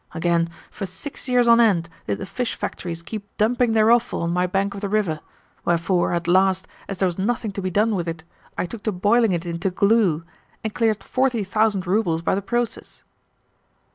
Again, 0.13 0.49
for 0.71 0.87
six 0.87 1.27
years 1.27 1.47
on 1.47 1.59
end 1.59 1.87
did 2.07 2.17
the 2.17 2.25
fish 2.25 2.55
factories 2.55 3.03
keep 3.03 3.29
dumping 3.37 3.73
their 3.73 3.91
offal 3.91 4.23
on 4.23 4.31
my 4.31 4.47
bank 4.47 4.73
of 4.73 4.81
the 4.81 4.89
river; 4.89 5.19
wherefore, 5.63 6.11
at 6.13 6.27
last, 6.27 6.67
as 6.87 6.97
there 6.97 7.05
was 7.05 7.19
nothing 7.19 7.51
to 7.51 7.61
be 7.61 7.69
done 7.69 7.93
with 7.93 8.07
it, 8.07 8.23
I 8.57 8.65
took 8.65 8.81
to 8.85 8.91
boiling 8.91 9.31
it 9.31 9.45
into 9.45 9.69
glue, 9.69 10.23
and 10.63 10.73
cleared 10.73 11.03
forty 11.03 11.43
thousand 11.43 11.85
roubles 11.85 12.23
by 12.23 12.33
the 12.33 12.41
process." 12.41 13.03